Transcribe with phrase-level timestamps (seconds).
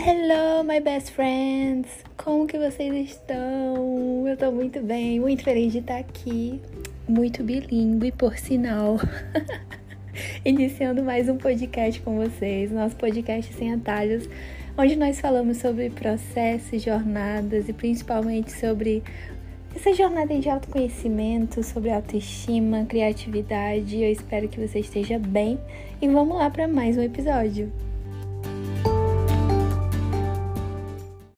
[0.00, 1.88] Hello, my best friends!
[2.16, 4.28] Como que vocês estão?
[4.28, 6.62] Eu tô muito bem, muito feliz de estar aqui,
[7.08, 9.00] muito bilíngue, por sinal.
[10.46, 14.28] Iniciando mais um podcast com vocês, nosso podcast sem atalhos,
[14.78, 19.02] onde nós falamos sobre processos, jornadas e principalmente sobre
[19.74, 24.00] essa jornada de autoconhecimento, sobre autoestima, criatividade.
[24.00, 25.58] Eu espero que você esteja bem
[26.00, 27.72] e vamos lá para mais um episódio.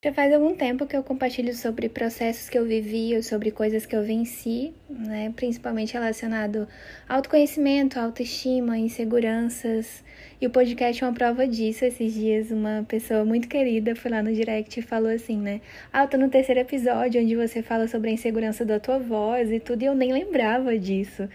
[0.02, 3.94] Já faz algum tempo que eu compartilho sobre processos que eu vivi sobre coisas que
[3.94, 5.30] eu venci, né?
[5.36, 6.66] principalmente relacionado
[7.06, 10.02] ao autoconhecimento, autoestima, inseguranças.
[10.40, 11.84] E o podcast é uma prova disso.
[11.84, 15.60] Esses dias, uma pessoa muito querida foi lá no direct e falou assim, né?
[15.92, 19.52] Ah, eu tô no terceiro episódio onde você fala sobre a insegurança da tua voz
[19.52, 21.28] e tudo, e eu nem lembrava disso.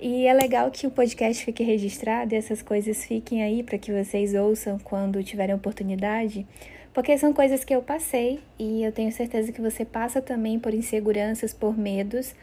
[0.00, 3.92] E é legal que o podcast fique registrado e essas coisas fiquem aí para que
[3.92, 6.44] vocês ouçam quando tiverem oportunidade
[6.92, 10.74] porque são coisas que eu passei e eu tenho certeza que você passa também por
[10.74, 12.34] inseguranças, por medos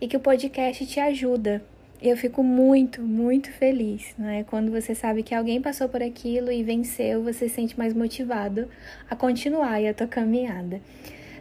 [0.00, 1.62] e que o podcast te ajuda.
[2.02, 4.44] Eu fico muito, muito feliz, né?
[4.44, 8.68] Quando você sabe que alguém passou por aquilo e venceu, você se sente mais motivado
[9.08, 10.80] a continuar a tua caminhada.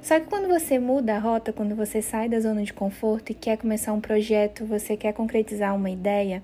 [0.01, 3.35] Só que quando você muda a rota, quando você sai da zona de conforto e
[3.35, 6.43] quer começar um projeto, você quer concretizar uma ideia,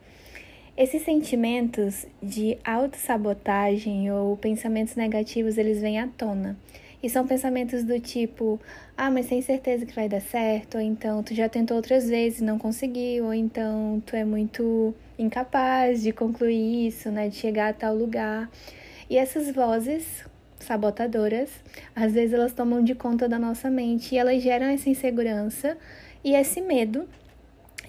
[0.80, 6.58] esses sentimentos de autossabotagem ou pensamentos negativos, eles vêm à tona.
[7.04, 8.58] E são pensamentos do tipo:
[8.96, 12.40] ah, mas tem certeza que vai dar certo, ou então tu já tentou outras vezes
[12.40, 17.72] e não conseguiu, ou então tu é muito incapaz de concluir isso, né, de chegar
[17.72, 18.50] a tal lugar.
[19.10, 20.24] E essas vozes
[20.62, 21.50] sabotadoras,
[21.94, 25.78] às vezes elas tomam de conta da nossa mente e elas geram essa insegurança
[26.24, 27.06] e esse medo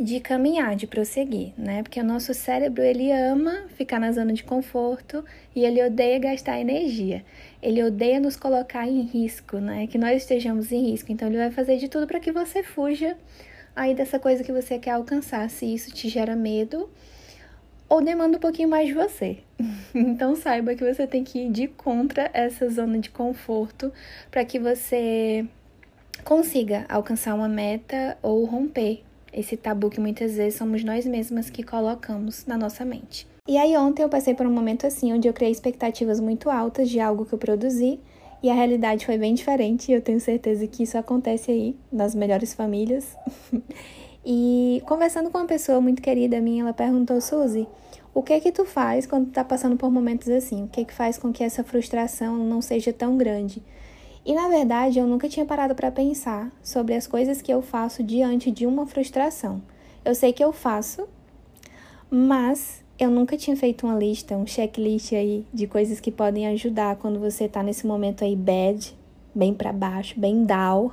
[0.03, 1.83] de caminhar, de prosseguir, né?
[1.83, 6.61] Porque o nosso cérebro ele ama ficar na zona de conforto e ele odeia gastar
[6.61, 7.25] energia.
[7.63, 9.87] Ele odeia nos colocar em risco, né?
[9.87, 11.13] Que nós estejamos em risco.
[11.13, 13.17] Então ele vai fazer de tudo para que você fuja
[13.77, 16.91] aí dessa coisa que você quer alcançar, se isso te gera medo
[17.89, 19.39] ou demanda um pouquinho mais de você.
[19.95, 23.93] então saiba que você tem que ir de contra essa zona de conforto
[24.31, 25.47] para que você
[26.25, 29.03] consiga alcançar uma meta ou romper
[29.33, 33.27] esse tabu que muitas vezes somos nós mesmas que colocamos na nossa mente.
[33.49, 36.89] E aí ontem eu passei por um momento assim onde eu criei expectativas muito altas
[36.89, 37.99] de algo que eu produzi
[38.43, 42.15] e a realidade foi bem diferente, e eu tenho certeza que isso acontece aí nas
[42.15, 43.15] melhores famílias.
[44.25, 47.69] e conversando com uma pessoa muito querida minha, ela perguntou: "Suzy,
[48.15, 50.65] o que é que tu faz quando tá passando por momentos assim?
[50.65, 53.63] O que é que faz com que essa frustração não seja tão grande?"
[54.25, 58.03] E na verdade, eu nunca tinha parado para pensar sobre as coisas que eu faço
[58.03, 59.63] diante de uma frustração.
[60.05, 61.09] Eu sei que eu faço,
[62.11, 66.97] mas eu nunca tinha feito uma lista, um checklist aí de coisas que podem ajudar
[66.97, 68.95] quando você tá nesse momento aí bad,
[69.35, 70.91] bem para baixo, bem down,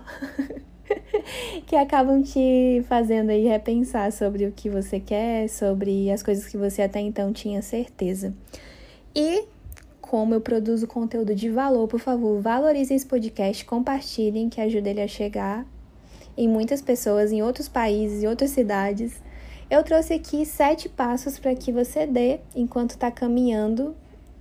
[1.68, 6.58] que acabam te fazendo aí repensar sobre o que você quer, sobre as coisas que
[6.58, 8.34] você até então tinha certeza.
[9.14, 9.46] E
[10.10, 15.02] como eu produzo conteúdo de valor, por favor, valorizem esse podcast, compartilhem, que ajuda ele
[15.02, 15.66] a chegar
[16.38, 19.22] em muitas pessoas, em outros países, em outras cidades.
[19.70, 23.96] Eu trouxe aqui sete passos para que você dê enquanto está caminhando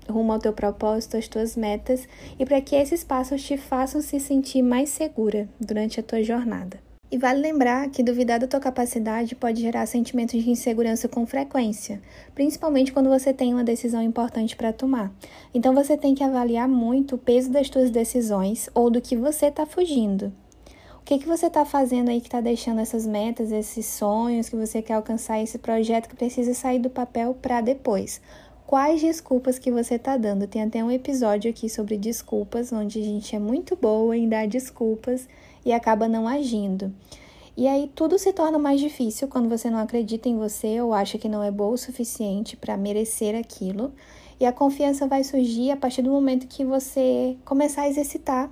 [0.08, 2.06] rumo ao teu propósito, às tuas metas,
[2.38, 6.85] e para que esses passos te façam se sentir mais segura durante a tua jornada.
[7.08, 12.02] E vale lembrar que duvidar da tua capacidade pode gerar sentimentos de insegurança com frequência,
[12.34, 15.12] principalmente quando você tem uma decisão importante para tomar.
[15.54, 19.46] Então você tem que avaliar muito o peso das tuas decisões ou do que você
[19.46, 20.32] está fugindo.
[21.00, 24.56] O que, que você está fazendo aí que está deixando essas metas, esses sonhos que
[24.56, 28.20] você quer alcançar, esse projeto que precisa sair do papel para depois?
[28.66, 30.48] Quais desculpas que você está dando?
[30.48, 34.48] Tem até um episódio aqui sobre desculpas, onde a gente é muito boa em dar
[34.48, 35.28] desculpas
[35.64, 36.92] e acaba não agindo.
[37.56, 41.16] E aí tudo se torna mais difícil quando você não acredita em você ou acha
[41.16, 43.92] que não é boa o suficiente para merecer aquilo.
[44.40, 48.50] E a confiança vai surgir a partir do momento que você começar a exercitar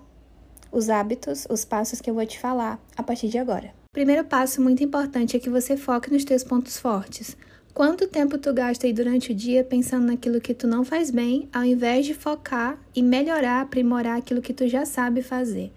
[0.71, 3.75] os hábitos, os passos que eu vou te falar a partir de agora.
[3.93, 7.37] Primeiro passo muito importante é que você foque nos teus pontos fortes.
[7.75, 11.49] Quanto tempo tu gasta aí durante o dia pensando naquilo que tu não faz bem,
[11.53, 15.73] ao invés de focar e melhorar, aprimorar aquilo que tu já sabe fazer?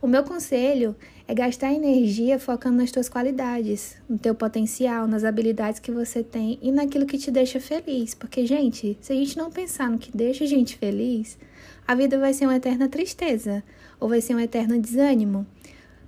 [0.00, 0.94] O meu conselho
[1.26, 6.56] é gastar energia focando nas tuas qualidades, no teu potencial, nas habilidades que você tem
[6.62, 8.14] e naquilo que te deixa feliz.
[8.14, 11.36] Porque, gente, se a gente não pensar no que deixa a gente feliz,
[11.84, 13.60] a vida vai ser uma eterna tristeza
[13.98, 15.44] ou vai ser um eterno desânimo.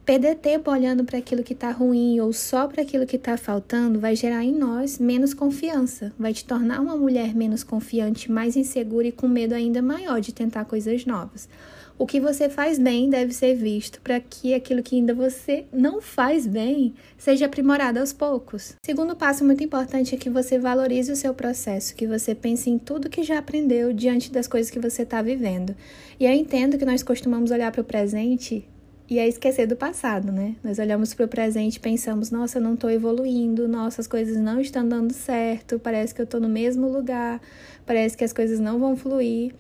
[0.05, 4.01] Perder tempo olhando para aquilo que está ruim ou só para aquilo que está faltando
[4.01, 9.07] vai gerar em nós menos confiança, vai te tornar uma mulher menos confiante, mais insegura
[9.07, 11.49] e com medo ainda maior de tentar coisas novas.
[11.97, 16.01] O que você faz bem deve ser visto para que aquilo que ainda você não
[16.01, 18.75] faz bem seja aprimorado aos poucos.
[18.85, 22.77] Segundo passo muito importante é que você valorize o seu processo, que você pense em
[22.77, 25.77] tudo que já aprendeu diante das coisas que você está vivendo.
[26.19, 28.69] E eu entendo que nós costumamos olhar para o presente
[29.09, 30.57] e é esquecer do passado, né?
[30.63, 34.37] Nós olhamos para o presente e pensamos: nossa, eu não estou evoluindo, nossa, as coisas
[34.37, 37.41] não estão dando certo, parece que eu estou no mesmo lugar,
[37.85, 39.53] parece que as coisas não vão fluir.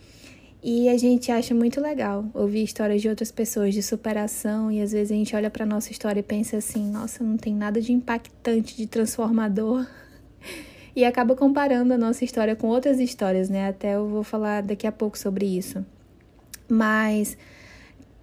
[0.64, 4.92] E a gente acha muito legal ouvir histórias de outras pessoas de superação e às
[4.92, 7.92] vezes a gente olha para nossa história e pensa assim: nossa, não tem nada de
[7.92, 9.86] impactante, de transformador.
[10.94, 13.66] E acaba comparando a nossa história com outras histórias, né?
[13.66, 15.82] Até eu vou falar daqui a pouco sobre isso.
[16.68, 17.34] Mas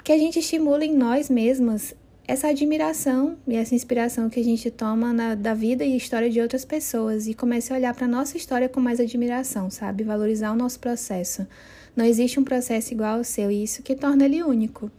[0.04, 1.94] que a gente estimule em nós mesmas
[2.28, 6.40] essa admiração e essa inspiração que a gente toma na, da vida e história de
[6.40, 10.04] outras pessoas e comece a olhar para nossa história com mais admiração, sabe?
[10.04, 11.48] Valorizar o nosso processo.
[11.96, 14.92] Não existe um processo igual ao seu e isso que torna ele único.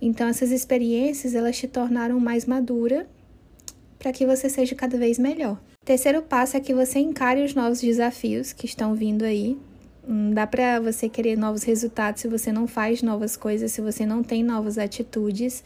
[0.00, 3.06] Então essas experiências elas te tornaram mais madura
[3.96, 5.62] para que você seja cada vez melhor.
[5.84, 9.56] Terceiro passo é que você encare os novos desafios que estão vindo aí.
[10.06, 14.04] Não dá para você querer novos resultados se você não faz novas coisas, se você
[14.04, 15.62] não tem novas atitudes.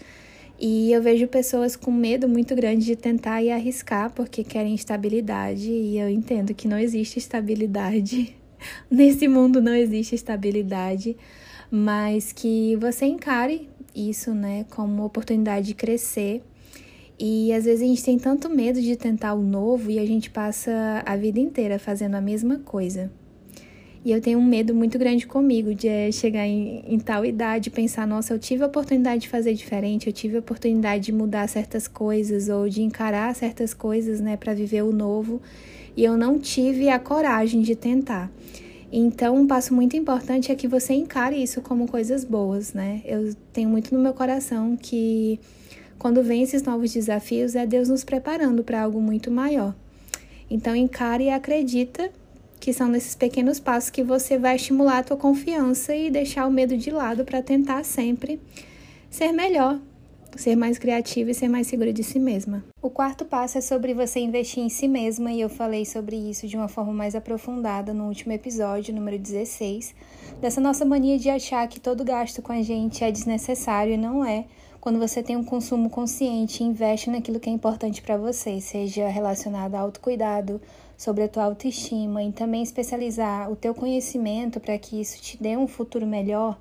[0.59, 5.71] E eu vejo pessoas com medo muito grande de tentar e arriscar porque querem estabilidade,
[5.71, 8.35] e eu entendo que não existe estabilidade
[8.91, 11.17] nesse mundo não existe estabilidade,
[11.71, 16.43] mas que você encare isso, né, como oportunidade de crescer.
[17.19, 20.31] E às vezes a gente tem tanto medo de tentar o novo e a gente
[20.31, 23.11] passa a vida inteira fazendo a mesma coisa.
[24.06, 27.70] E eu tenho um medo muito grande comigo de eh, chegar em, em, tal idade
[27.70, 31.12] e pensar: nossa, eu tive a oportunidade de fazer diferente, eu tive a oportunidade de
[31.12, 35.43] mudar certas coisas ou de encarar certas coisas, né, para viver o novo
[35.97, 38.31] e eu não tive a coragem de tentar.
[38.93, 43.02] Então, um passo muito importante é que você encare isso como coisas boas, né?
[43.05, 45.41] Eu tenho muito no meu coração que
[45.99, 49.75] quando vem esses novos desafios é Deus nos preparando para algo muito maior.
[50.49, 52.09] Então, encare e acredita
[52.67, 56.51] que são nesses pequenos passos que você vai estimular a tua confiança e deixar o
[56.51, 58.41] medo de lado para tentar sempre
[59.09, 59.79] ser melhor
[60.35, 62.65] ser mais criativa e ser mais segura de si mesma.
[62.83, 66.49] O quarto passo é sobre você investir em si mesma e eu falei sobre isso
[66.49, 69.95] de uma forma mais aprofundada no último episódio, número 16,
[70.41, 74.25] dessa nossa mania de achar que todo gasto com a gente é desnecessário e não
[74.25, 74.45] é.
[74.81, 79.75] Quando você tem um consumo consciente investe naquilo que é importante para você, seja relacionado
[79.75, 80.61] ao autocuidado,
[80.97, 85.57] sobre a tua autoestima e também especializar o teu conhecimento para que isso te dê
[85.57, 86.59] um futuro melhor,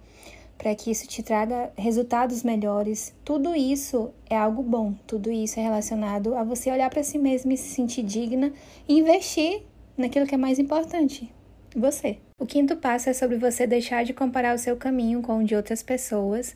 [0.58, 3.14] para que isso te traga resultados melhores.
[3.24, 7.52] Tudo isso é algo bom, tudo isso é relacionado a você olhar para si mesmo
[7.52, 8.52] e se sentir digna
[8.88, 9.64] e investir
[9.98, 11.32] naquilo que é mais importante,
[11.76, 12.18] você.
[12.38, 15.56] O quinto passo é sobre você deixar de comparar o seu caminho com o de
[15.56, 16.56] outras pessoas.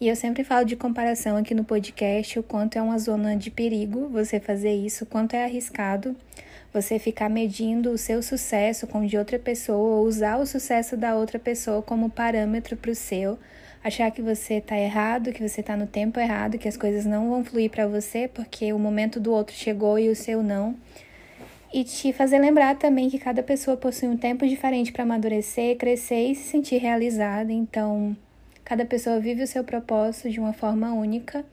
[0.00, 3.50] E eu sempre falo de comparação aqui no podcast, o quanto é uma zona de
[3.50, 6.14] perigo você fazer isso, o quanto é arriscado
[6.74, 10.96] você ficar medindo o seu sucesso com o de outra pessoa ou usar o sucesso
[10.96, 13.38] da outra pessoa como parâmetro para o seu,
[13.82, 17.30] achar que você está errado, que você está no tempo errado, que as coisas não
[17.30, 20.74] vão fluir para você porque o momento do outro chegou e o seu não.
[21.72, 26.26] E te fazer lembrar também que cada pessoa possui um tempo diferente para amadurecer, crescer
[26.26, 27.52] e se sentir realizada.
[27.52, 28.16] Então,
[28.64, 31.44] cada pessoa vive o seu propósito de uma forma única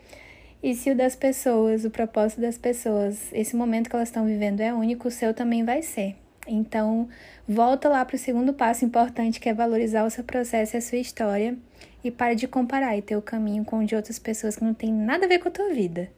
[0.63, 4.62] e se o das pessoas, o propósito das pessoas, esse momento que elas estão vivendo
[4.62, 6.15] é único, o seu também vai ser.
[6.48, 7.08] Então,
[7.48, 10.82] volta lá para o segundo passo importante, que é valorizar o seu processo e a
[10.82, 11.58] sua história,
[12.03, 14.74] e para de comparar e ter o caminho com o de outras pessoas que não
[14.74, 16.10] tem nada a ver com a tua vida.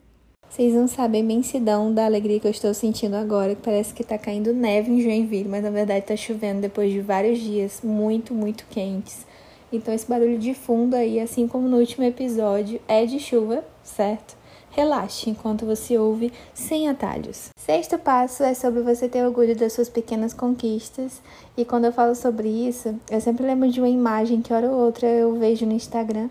[0.49, 4.03] Vocês não sabem a imensidão da alegria que eu estou sentindo agora, que parece que
[4.03, 8.33] tá caindo neve em Joinville, mas na verdade tá chovendo depois de vários dias muito,
[8.33, 9.25] muito quentes.
[9.71, 14.35] Então esse barulho de fundo aí, assim como no último episódio, é de chuva, certo?
[14.71, 17.49] Relaxe enquanto você ouve sem atalhos.
[17.57, 21.21] Sexto passo é sobre você ter orgulho das suas pequenas conquistas.
[21.55, 24.79] E quando eu falo sobre isso, eu sempre lembro de uma imagem que hora ou
[24.85, 26.29] outra eu vejo no Instagram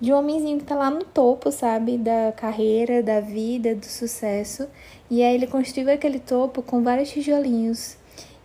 [0.00, 4.66] de um homenzinho que tá lá no topo, sabe, da carreira, da vida, do sucesso.
[5.10, 7.96] E aí ele construiu aquele topo com vários tijolinhos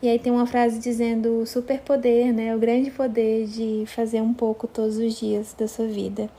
[0.03, 2.53] e aí tem uma frase dizendo o superpoder, né?
[2.53, 6.29] O grande poder de fazer um pouco todos os dias da sua vida.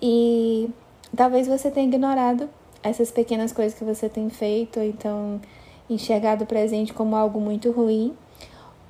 [0.00, 0.70] E
[1.16, 2.48] talvez você tenha ignorado
[2.82, 5.40] essas pequenas coisas que você tem feito, ou então
[5.88, 8.14] enxergado o presente como algo muito ruim,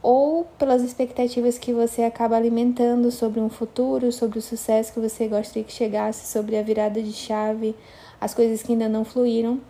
[0.02, 5.28] ou pelas expectativas que você acaba alimentando sobre um futuro, sobre o sucesso que você
[5.28, 7.74] gostaria que chegasse, sobre a virada de chave,
[8.20, 9.60] as coisas que ainda não fluíram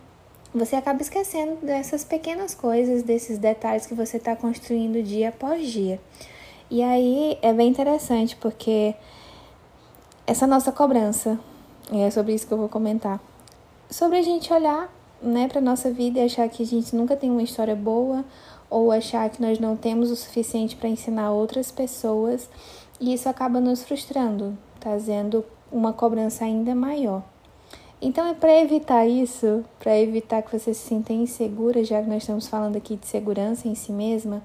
[0.53, 5.99] você acaba esquecendo dessas pequenas coisas, desses detalhes que você está construindo dia após dia.
[6.69, 8.93] E aí é bem interessante porque
[10.27, 11.39] essa nossa cobrança.
[11.91, 13.19] E é sobre isso que eu vou comentar.
[13.89, 17.29] Sobre a gente olhar, né, para nossa vida e achar que a gente nunca tem
[17.29, 18.25] uma história boa
[18.69, 22.49] ou achar que nós não temos o suficiente para ensinar outras pessoas,
[22.99, 27.23] e isso acaba nos frustrando, trazendo uma cobrança ainda maior.
[28.01, 32.23] Então é para evitar isso, para evitar que você se sinta insegura, já que nós
[32.23, 34.41] estamos falando aqui de segurança em si mesma,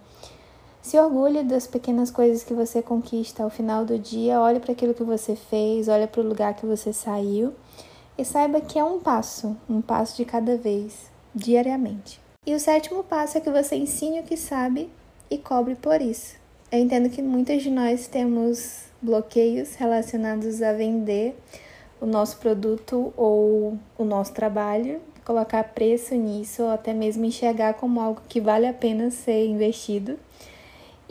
[0.89, 4.95] se orgulhe das pequenas coisas que você conquista ao final do dia, olhe para aquilo
[4.95, 7.53] que você fez, olhe para o lugar que você saiu
[8.17, 12.19] e saiba que é um passo, um passo de cada vez, diariamente.
[12.47, 14.89] E o sétimo passo é que você ensine o que sabe
[15.31, 16.37] e cobre por isso.
[16.73, 21.39] Eu entendo que muitas de nós temos bloqueios relacionados a vender
[22.01, 28.01] o nosso produto ou o nosso trabalho, colocar preço nisso ou até mesmo enxergar como
[28.01, 30.19] algo que vale a pena ser investido.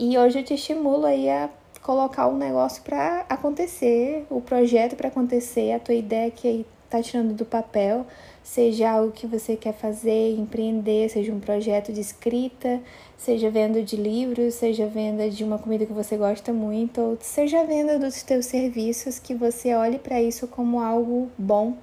[0.00, 1.50] E hoje eu te estimulo aí a
[1.82, 7.34] colocar o negócio para acontecer, o projeto para acontecer, a tua ideia que tá tirando
[7.34, 8.06] do papel,
[8.40, 12.80] seja algo que você quer fazer, empreender, seja um projeto de escrita,
[13.16, 17.64] seja venda de livros, seja venda de uma comida que você gosta muito, ou seja
[17.64, 21.74] venda dos teus serviços, que você olhe para isso como algo bom,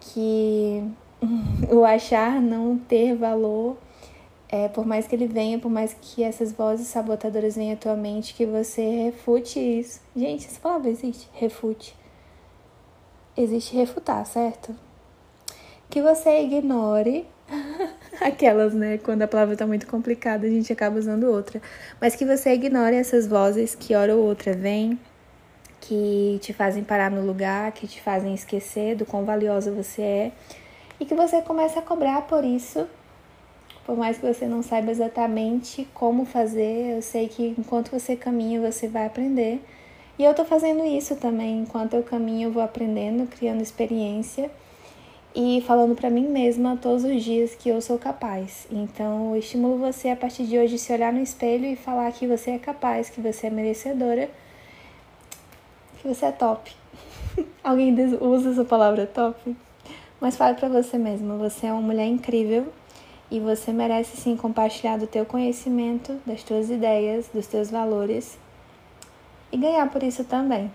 [0.00, 0.82] que
[1.70, 3.76] o achar não ter valor,
[4.50, 7.96] é, por mais que ele venha, por mais que essas vozes sabotadoras venham à tua
[7.96, 10.00] mente, que você refute isso.
[10.14, 11.28] Gente, essa palavra existe?
[11.32, 11.94] Refute
[13.36, 14.74] existe refutar, certo?
[15.88, 17.26] Que você ignore
[18.20, 18.98] aquelas, né?
[18.98, 21.60] Quando a palavra tá muito complicada, a gente acaba usando outra.
[22.00, 24.98] Mas que você ignore essas vozes que hora ou outra vêm,
[25.80, 30.32] que te fazem parar no lugar, que te fazem esquecer do quão valiosa você é.
[30.98, 32.86] E que você comece a cobrar por isso.
[33.84, 38.60] Por mais que você não saiba exatamente como fazer, eu sei que enquanto você caminha,
[38.60, 39.60] você vai aprender.
[40.18, 44.50] E eu tô fazendo isso também, enquanto eu caminho, eu vou aprendendo, criando experiência
[45.34, 48.66] e falando para mim mesma todos os dias que eu sou capaz.
[48.70, 52.26] Então, eu estimulo você a partir de hoje se olhar no espelho e falar que
[52.26, 54.28] você é capaz, que você é merecedora,
[56.00, 56.70] que você é top.
[57.64, 59.56] Alguém usa essa palavra top?
[60.20, 62.66] Mas fale para você mesma, você é uma mulher incrível
[63.30, 68.38] e você merece sim compartilhar do teu conhecimento, das tuas ideias, dos teus valores
[69.52, 70.70] e ganhar por isso também.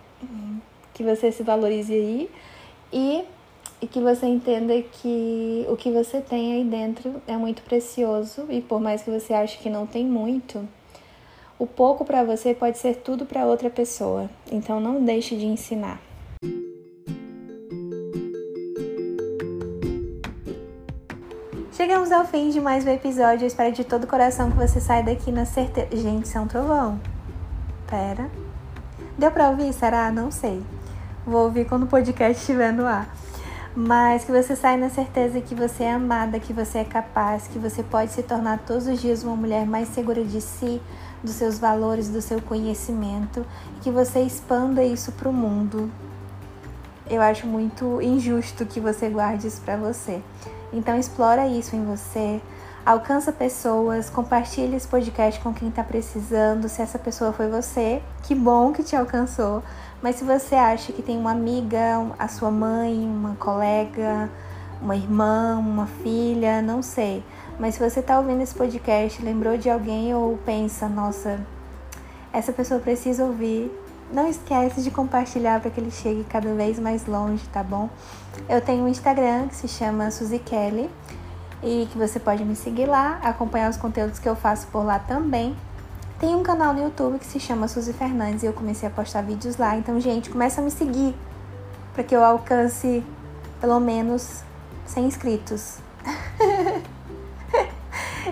[0.93, 2.29] Que você se valorize aí
[2.91, 3.23] e,
[3.81, 8.61] e que você entenda que o que você tem aí dentro é muito precioso e
[8.61, 10.67] por mais que você ache que não tem muito,
[11.59, 14.29] o pouco para você pode ser tudo para outra pessoa.
[14.51, 16.01] Então não deixe de ensinar.
[21.85, 23.43] Chegamos ao fim de mais um episódio.
[23.43, 25.95] Eu espero de todo o coração que você saia daqui na certeza.
[25.95, 26.99] Gente, isso é um trovão.
[27.85, 28.27] Pera.
[29.15, 29.71] Deu pra ouvir?
[29.71, 30.11] Será?
[30.11, 30.63] Não sei.
[31.27, 33.07] Vou ouvir quando o podcast estiver no ar.
[33.75, 37.59] Mas que você saia na certeza que você é amada, que você é capaz, que
[37.59, 40.81] você pode se tornar todos os dias uma mulher mais segura de si,
[41.23, 43.45] dos seus valores, do seu conhecimento,
[43.77, 45.91] e que você expanda isso para o mundo.
[47.07, 50.23] Eu acho muito injusto que você guarde isso para você.
[50.75, 52.41] Então explora isso em você,
[52.85, 56.67] alcança pessoas, compartilhe esse podcast com quem está precisando.
[56.67, 59.63] Se essa pessoa foi você, que bom que te alcançou.
[60.01, 64.29] Mas se você acha que tem uma amiga, a sua mãe, uma colega,
[64.81, 67.23] uma irmã, uma filha, não sei.
[67.57, 71.39] Mas se você está ouvindo esse podcast, lembrou de alguém ou pensa, nossa,
[72.33, 73.71] essa pessoa precisa ouvir,
[74.11, 77.89] não esquece de compartilhar para que ele chegue cada vez mais longe, tá bom?
[78.47, 80.89] Eu tenho um Instagram que se chama Suzy Kelly
[81.63, 84.99] e que você pode me seguir lá, acompanhar os conteúdos que eu faço por lá
[84.99, 85.55] também.
[86.19, 89.21] Tem um canal no YouTube que se chama Suzy Fernandes e eu comecei a postar
[89.21, 89.75] vídeos lá.
[89.75, 91.15] Então, gente, começa a me seguir
[91.93, 93.03] para que eu alcance
[93.59, 94.43] pelo menos
[94.85, 95.77] 100 inscritos.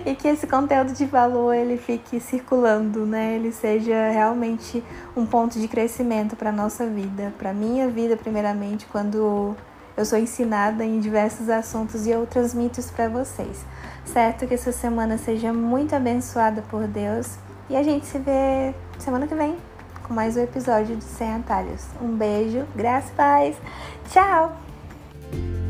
[0.04, 3.34] e que esse conteúdo de valor ele fique circulando, né?
[3.34, 4.82] Ele seja realmente
[5.16, 9.56] um ponto de crescimento para nossa vida, para minha vida primeiramente, quando
[9.96, 13.64] eu sou ensinada em diversos assuntos e eu transmito isso para vocês.
[14.04, 17.36] Certo que essa semana seja muito abençoada por Deus
[17.70, 19.56] e a gente se vê semana que vem
[20.02, 21.86] com mais um episódio de Sem Atalhos.
[22.00, 23.56] Um beijo, graças e paz.
[24.10, 25.63] Tchau!